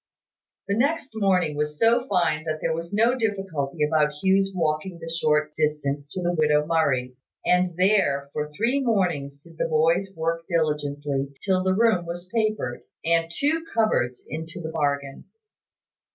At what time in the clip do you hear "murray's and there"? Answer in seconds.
6.65-8.31